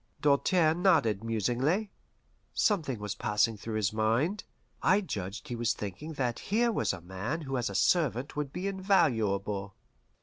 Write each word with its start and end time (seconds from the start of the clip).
Doltaire 0.19 0.73
nodded 0.73 1.23
musingly. 1.23 1.91
Something 2.55 2.97
was 2.97 3.13
passing 3.13 3.55
through 3.55 3.75
his 3.75 3.93
mind. 3.93 4.43
I 4.81 5.01
judged 5.01 5.47
he 5.49 5.55
was 5.55 5.73
thinking 5.73 6.13
that 6.13 6.39
here 6.49 6.71
was 6.71 6.91
a 6.91 7.01
man 7.01 7.41
who 7.41 7.55
as 7.55 7.69
a 7.69 7.75
servant 7.75 8.35
would 8.35 8.51
be 8.51 8.65
invaluable. 8.65 9.75